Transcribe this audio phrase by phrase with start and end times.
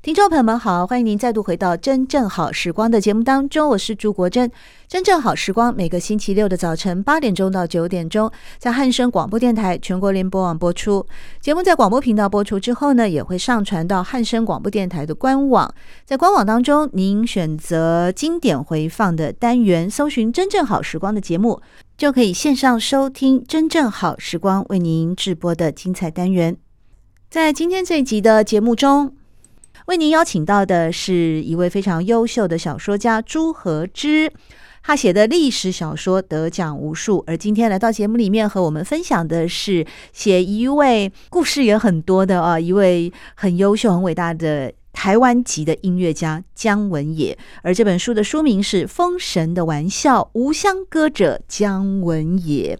[0.00, 4.48] 听众朋友们好，欢迎您再度回到《真正好时光》的节目当中，我是朱国珍。
[4.86, 11.04] 《真正好时光》每个星期六的早晨八点钟到九点钟，在汉声广播电台全国联播网播出。
[11.40, 15.74] 节目在广播频道播出之后呢，也会上传到汉声广播电台的官网。
[16.04, 21.60] 在官网当中，您选择经典回放的单元，搜寻《真正好时光》的节目，
[21.96, 26.56] 就可以线上收听《真正好时光》为您直播的精彩单元。
[27.28, 29.12] 在今天这一集的节目中，
[29.88, 34.30] 为您邀请到的是一位非常优秀的小说家朱和之，
[34.82, 37.24] 他写的历史小说得奖无数。
[37.26, 47.38] 而今天来到节目里面和我们分享的是写一位故事也很多的啊，一位很优秀、很伟大的台湾籍的音乐家姜文也。
[47.62, 52.76] 而这本书的书名是《封神的玩笑：无相歌者姜文也》。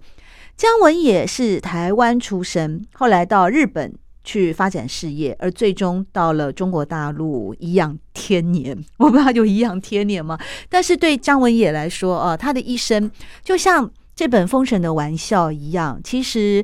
[0.58, 3.94] 姜文也是台湾出生，后来到日本。
[4.28, 8.76] 去发展事业，而最终到了中国大陆颐养天年。
[8.98, 10.38] 我不知道有颐养天年吗？
[10.68, 13.10] 但是对张文也来说，啊，他的一生
[13.42, 15.98] 就像这本《封神的玩笑》一样。
[16.04, 16.62] 其实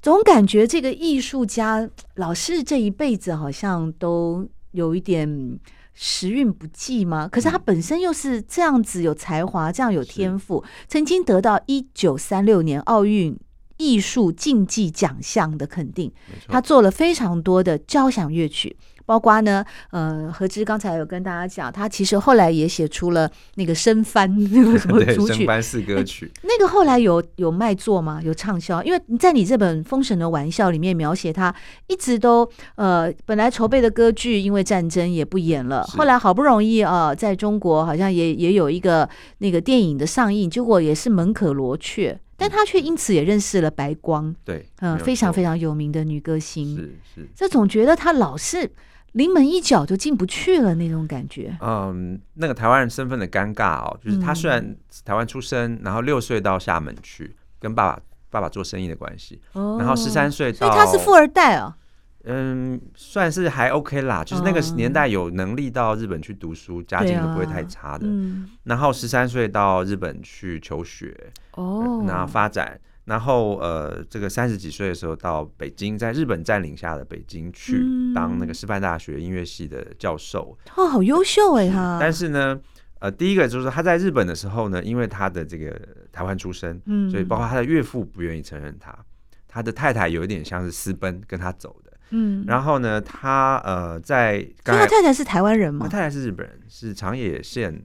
[0.00, 5.60] 总感觉这个艺术家老是这一辈子好像都有一点
[5.92, 7.28] 时运不济吗。
[7.30, 13.36] 可是他本身又是这样子有才华，这样有天赋，曾经得到一九三六年奥运。
[13.78, 16.10] 艺术竞技奖项的肯定，
[16.48, 28.20] 他做了非常多的交响乐曲，包括呢，呃，何之刚才有跟大家讲，他其实后来也写出了那个升帆 那个什么 组曲，升帆四歌曲，那个后来有有卖座吗？
[28.24, 28.82] 有畅销？
[28.82, 31.54] 因为你在你这本《封神的玩笑》里面描写他
[31.88, 42.18] 一直都呃，本来筹备的歌剧因为战争也不演了，后来好不容易啊、呃，在中国好像也也有一个那个电影的上映，结果也是门可罗雀。
[42.36, 47.28] 但他却因此也认识了白光，对，嗯，非常非常有名的女歌星，是是。
[47.34, 48.70] 这总觉得他老是
[49.12, 51.56] 临门一脚就进不去了那种感觉。
[51.60, 61.76] 嗯，那个台湾人身份的尴尬哦，就是他虽然台湾出生，嗯、然后六岁到厦门去跟爸爸爸爸做生意的关系，哦、然后十三岁，所以他是富二代啊。
[62.28, 68.04] 嗯，算是还 OK 啦，就是那个年代有能力到日本去读书，家境都不会太差的。
[68.08, 71.16] 嗯、然后十三岁到日本去求学，
[71.52, 77.80] 哦，然后发展，然后呃，这个三十几岁的时候到北京，在日本占领下的北京去
[78.12, 80.58] 当那个师范大学音乐系的教授。
[80.74, 81.98] 哦，好优秀哎他！
[82.00, 82.58] 但是呢，
[82.98, 88.92] 呃，第一个就是他在日本的时候呢，因为他的这个台湾出身，嗯，所以包括他的岳父不愿意承认他，
[89.46, 91.85] 他的太太有一点像是私奔跟他走的。
[92.10, 95.86] 嗯，然后呢，他呃，在刚他太太是台湾人吗？
[95.86, 97.82] 他太太是日本人，是长野县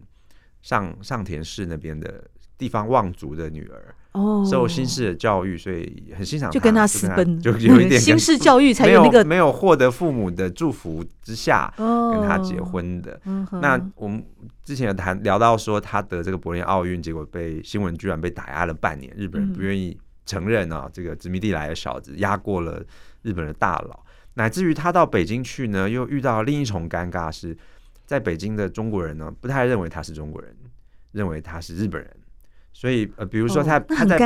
[0.62, 2.24] 上上田市那边的
[2.58, 13.20] 地方望族的女儿哦，受新式的教育，所以很欣赏他，就跟他私奔，就有一点新式教育才有那个没有获得父母的祝福之下跟他结婚的。
[13.24, 14.24] 哦、那我们
[14.64, 22.84] 之前有谈聊到说，他得这个柏林奥运，结果被新闻居然被打压了半年，日本人不愿意承认啊，这个殖民地来的小子压过了
[23.24, 23.98] 日本的大佬。
[24.36, 27.58] 乃至于他到北京去呢，又遇到另一重尴尬，是
[28.06, 30.56] 在北京的中国人呢，不太认为他是中国人，
[31.12, 32.09] 认为他是日本人。
[32.72, 34.18] 所以呃，比如说他、哦、他在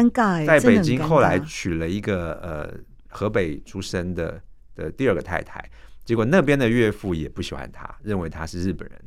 [0.45, 4.39] 在北京后来娶了一个呃河北出生的
[4.75, 5.63] 的第二个太太，
[6.03, 9.01] 结果那边的岳父也不喜欢他，认为他是日本人。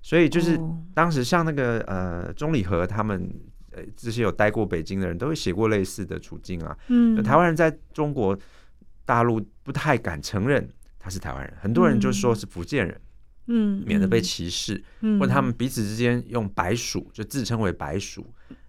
[0.00, 0.58] 所以就是
[0.94, 3.30] 当时像那个呃钟理和他们
[3.72, 6.74] 呃这些有待过北京的人都会写过类似的处境啊。
[6.88, 8.34] 嗯，台湾人在中国。
[9.08, 13.00] 大陆不太敢承认他是台湾人，很多人就说是福建人，
[13.46, 14.84] 嗯，免得被歧视。
[15.00, 18.26] 嗯，或者他们彼此之间用白鼠，就自称为白鼠，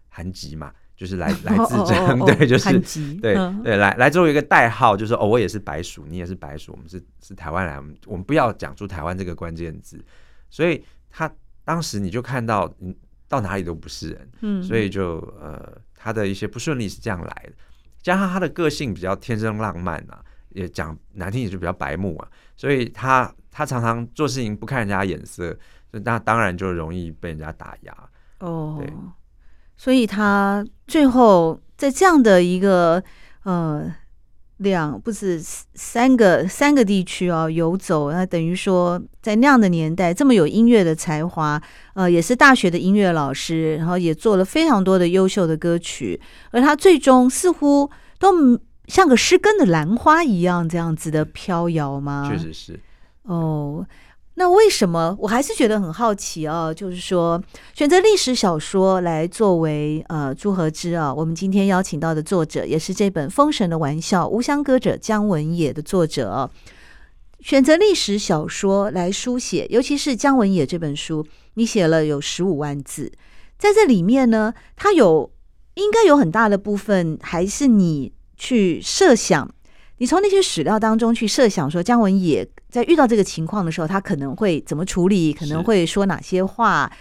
[0.07, 2.79] 韩籍嘛，就是来来自争， 对，就是
[3.19, 3.35] 对
[3.65, 10.01] 对，来来作为一个代号，就是哦，我也是白鼠，你也是白鼠，我们是是台湾人，我们我们不要讲出台湾这个关键字。
[10.49, 11.29] 所以他
[11.65, 12.95] 当时你就看到，嗯
[13.27, 17.53] 到哪里都不是人，嗯，所以就呃，他的一些不顺利是这样来的，
[18.01, 20.23] 加上他的个性比较天真浪漫啊。
[20.51, 22.27] 也讲难听，也就比较白目啊，
[22.57, 25.55] 所以他他常常做事情不看人家眼色，
[25.93, 27.95] 就那当然就容易被人家打压
[28.39, 28.77] 哦。
[28.79, 28.91] 对，
[29.77, 33.01] 所以他最后在这样的一个
[33.43, 33.93] 呃
[34.59, 41.61] 两不是三个三个地区哦游走，那等于说在那样的年代，这么有音乐的才华，
[41.95, 46.21] 呃，也是大学的音乐老师，然后也做了非常多的优秀的歌曲，
[46.51, 48.59] 而他最终似乎都。
[48.89, 52.27] 像个失根的兰花一样，这样子的飘摇吗？
[52.27, 52.79] 确实是。
[53.21, 53.85] 哦，
[54.39, 56.73] 那为什么我还是觉得很好奇啊？
[56.73, 57.43] 就是说，
[57.73, 66.49] 选择历史小说来作为呃朱和之啊，我们今天邀请到的作者，也是这本《封神的玩笑：无相歌者姜文也》的作者。
[67.41, 73.11] 选择历史小说来书写，尤其是姜文也这本书，你写了有十五万字，
[73.57, 75.29] 在这里面呢，它有
[75.73, 79.53] 应该有很大的部分还是你去设想，
[79.97, 86.91] 你从那些史料当中去设想，说姜文也在遇到这个情况的时候，他可能会怎么处理，可能会说哪些话。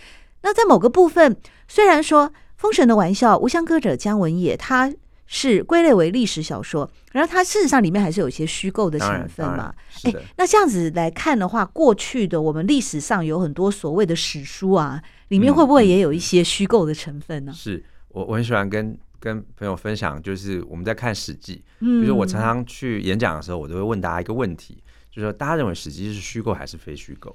[0.43, 1.37] 那在某个部分，
[1.69, 4.93] 虽然说《封神的玩笑》《无相歌者》姜文也他。
[5.31, 9.75] 是归类为历史小说，然后它事实上里面还是有一些虚构的成分嘛？
[10.05, 17.53] 哎，那这样子来看的话，过去的我们历史上有很多所谓的史书啊，里面会不会也有一些虚构的成分呢？
[17.53, 24.83] 嗯、是我我很喜欢跟跟朋友分享，就是我们在看《史记》，嗯，比如说我常常去演讲的时候，我都会问大家一个问题，
[25.19, 27.35] 就是说大家认为《史记》是虚构还是非虚构？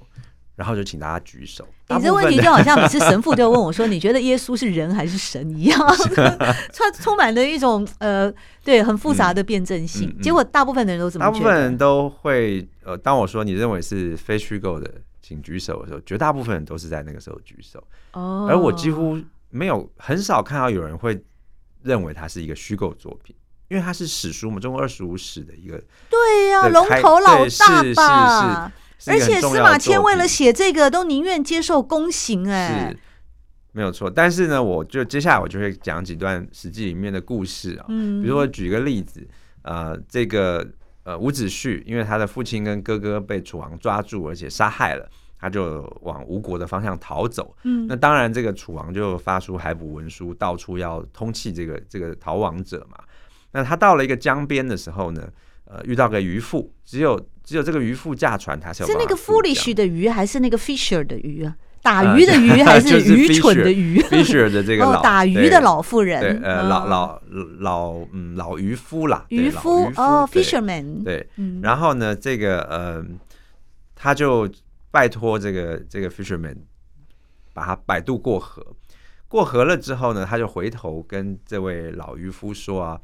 [0.56, 1.66] 然后就请大家举手。
[1.88, 5.78] 你这问题就好像每次 神父，就问我说：“你觉得耶稣是人还是神一样？
[6.72, 8.32] ”它充满了一种呃，
[8.62, 10.08] 对，很复杂的辩证性。
[10.08, 11.26] 嗯嗯嗯、结果大部分的人都怎么？
[11.26, 14.88] 大部分人都会呃，当我说你认为是非虚构的，
[15.20, 17.82] 请举手的时候，绝大部分人都是在那个时候举手。
[18.12, 18.46] 哦。
[18.48, 19.20] 而我几乎
[19.50, 21.20] 没有很少看到有人会
[21.82, 23.34] 认为它是一个虚构作品，
[23.68, 25.82] 因为它是史书嘛，中国二十五史的一个。
[26.10, 28.72] 对呀、啊，龙头老大吧。
[28.98, 29.10] 是是是。
[29.10, 32.98] 而且司马迁为了写这个，都宁愿接受宫刑，哎，是
[33.72, 34.08] 没有错。
[34.08, 39.26] 但是呢，我就接下来我就会讲几段史记里面的故事啊，嗯，比如说举个例子，
[39.60, 40.66] 呃，这个
[41.02, 45.06] 呃伍子胥，因为他的父亲跟哥哥被楚王抓住，而且杀害了，
[45.38, 47.54] 他就往吴国的方向逃走。
[47.64, 52.96] 嗯，那当然，这个楚王就发出海捕文书，到处要通缉这个这个逃亡者嘛。
[53.54, 55.26] 那他到了一个江边的时候呢，
[55.64, 57.18] 呃，遇到个渔夫，只有。
[57.46, 61.54] 只有这个渔夫驾船，他是是那个 foolish 的鱼，还是那个 fisher 的鱼啊？
[61.82, 64.00] 打鱼的鱼 还是愚蠢的鱼？
[64.08, 67.20] fisher 的这个老打鱼的老妇人，对，呃，老老
[67.58, 71.28] 老嗯老渔夫啦，渔夫哦，fisherman 对。
[71.60, 73.04] 然后呢，这个呃，
[73.94, 74.50] 他就
[74.90, 76.56] 拜托这个这个 fisherman
[77.52, 78.66] 把他摆渡过河。
[79.28, 82.98] 过河了之后呢，他就回头跟这位老渔夫说啊。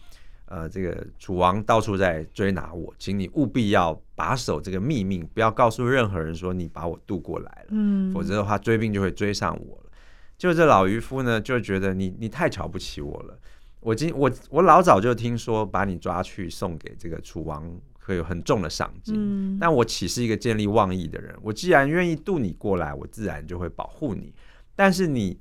[0.50, 9.93] 呃，这个楚王到处在追拿我，请你务必要把守这个秘密，不要告诉任何人说你把我渡过来了，嗯，否则的话追兵就会追上我了。
[10.37, 13.38] 就这老渔夫呢，就觉得你你太瞧不起我了。
[13.79, 21.32] 我今我我老早就听说把你抓去送给这个楚王会有很重的赏金，嗯，但我岂是一个见利忘义的人？
[21.43, 24.35] 我既然愿意渡你过来，我自然就会保护你。
[24.75, 25.38] 但是你。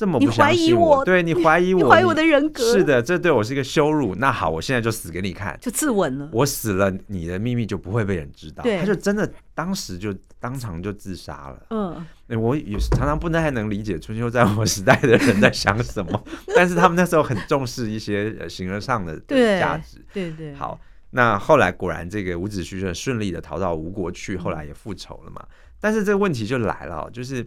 [0.00, 4.14] 这么不相信我，对你怀疑我，怀疑我的人格，是的，这对我是一个羞辱。
[4.14, 6.26] 那好，我现在就死给你看，就自刎了。
[6.32, 8.64] 我死了，你的秘密就不会被人知道。
[8.64, 11.66] 他就真的当时就当场就自杀了。
[11.68, 16.24] 嗯，我也常常不太能理解春秋战国时代的人在想什么，
[16.56, 20.02] 但是他们那时候很重视一些形而上的价值。
[20.14, 20.54] 对对。
[20.54, 20.80] 好，
[21.10, 25.44] 那后来果然这个伍子胥就顺利的逃到吴国去，后来也复仇了嘛。
[25.78, 27.46] 但是这个问题就来了，就是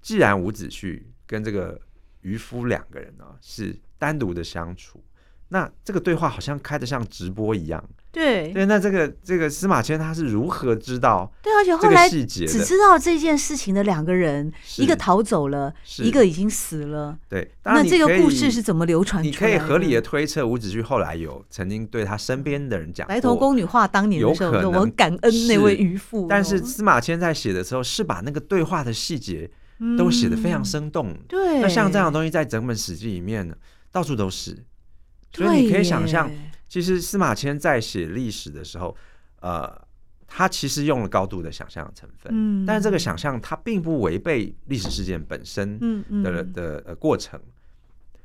[0.00, 1.78] 既然伍子胥跟这个
[2.22, 5.02] 渔夫两个人呢、啊、是单独的相处，
[5.48, 7.82] 那这个对话好像开的像直播一样。
[8.12, 11.32] 对对，那这个这个司马迁他是如何知道？
[11.40, 17.16] 对，而且后来只知道这件事情的两个人，一个逃走了，一个已经死了。
[17.28, 19.22] 对，那这个故事是怎么流传？
[19.22, 26.26] 你可以合理的推测，伍子胥后来有曾经对他身边的人讲，白头宫女话当年的时候，我很感恩那位渔夫。
[26.28, 29.48] 但是司马迁在写的时候，是把那个对话的细节。
[29.96, 31.60] 都写的非常生动，嗯，对。
[31.60, 33.56] 那像这样的东西，在整本史记里面呢，
[33.90, 34.56] 到处都是。
[35.32, 36.30] 所以你可以想象，
[36.68, 38.94] 其实司马迁在写历史的时候，
[39.40, 39.80] 呃，
[40.26, 42.66] 他其实用了高度的想象成分，嗯。
[42.66, 47.40] 但是这个想象，它并不违背历史事件本身的，嗯，的的呃过程。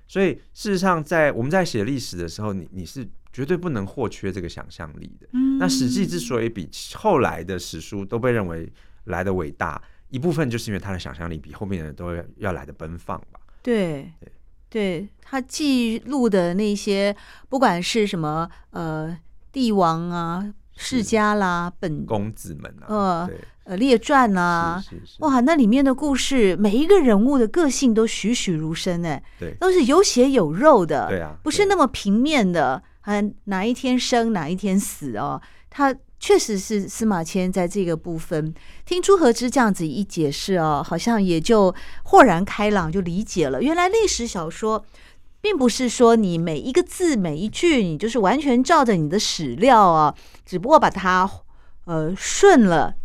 [0.07, 5.27] 所以事实上，在我们在写历史的时候，你你是绝对不能或缺这个想象力的。
[5.31, 5.57] 嗯。
[5.57, 8.69] 那史记之所以比后来的史书都被认为
[9.05, 9.81] 来的伟大。
[10.15, 13.39] 一部分就是因为他的想象力比后面的人都要要来的奔放吧？
[13.61, 14.31] 对对，
[14.69, 17.13] 对，他记录的那些，
[17.49, 19.17] 不管是什么呃
[19.51, 23.29] 帝王啊、世家啦、本公子们啊，呃
[23.65, 24.81] 呃列传啊，
[25.19, 35.93] 哇，那里面的故事，每一个人物的个性都栩栩如生哎，对，都是有血有肉的，对啊，不是那么平面的，啊，哪一天生哪一天死哦，他。
[36.25, 38.51] 确实是司马迁在这个部分，
[38.83, 43.61] 听朱和之这样子一解释哦，好像也就豁然开朗，就理解了。
[43.61, 44.83] 原来历史小说
[45.39, 51.29] 并不是说你每一个字每一句，你就是完全照着你的史料啊，只不过把它
[51.85, 52.95] 呃顺了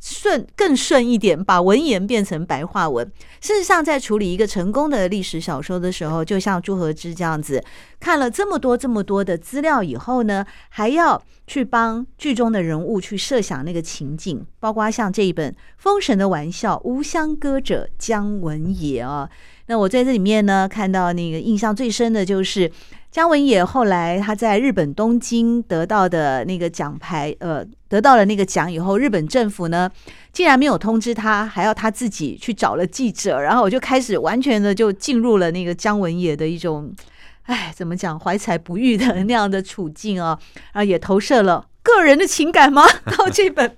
[0.00, 3.06] 顺更顺一点，把文言变成白话文。
[3.40, 7.62] 事实上，在处理一个成功的历史小说的时候，就像朱和之这样子，
[8.00, 19.28] 看了这么多这么多的资料以后呢，还要去帮剧中的人物去设想那个情景，包括像这一本《封神的玩笑》，无相歌者姜文也啊。
[19.66, 22.72] 那我在这里面呢，看到那个印象最深的就是。
[23.10, 29.90] 姜文也后来他在日本东京得到的那个奖牌，呃，得到了那个奖以后，日本政府呢
[30.32, 36.92] 竟然没有通知他，还要他自己去找了记者，然后我就开始完全的就进入了那个姜文也的一种，
[37.42, 40.38] 哎，怎么讲，怀才不遇的那样的处境啊，
[40.72, 41.66] 然后也投射了。
[41.82, 42.84] 个人的情感吗？
[43.16, 43.68] 到这本《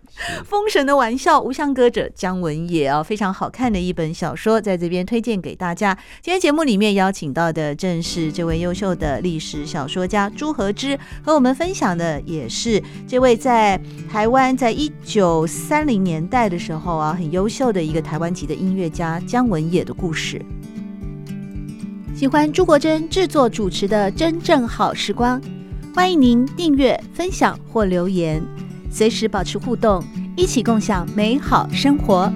[0.44, 5.96] 封神的玩笑》，无相歌者姜文也啊，非常好看的一本小说，在这边推荐给大家。
[6.20, 13.80] 今天节目里面邀请到的正是这位优秀的历史小说家朱和之，和我们分享的也是这位在
[14.10, 20.40] 台湾在一九三零年代的时候啊，很优秀的一个台湾籍的音乐家姜文也的故事。
[22.14, 25.40] 喜欢朱国珍制作主持的《真正好时光》。
[25.94, 28.42] 欢迎您订阅、分享或留言，
[28.90, 30.02] 随时保持互动，
[30.34, 32.32] 一起共享美好生活。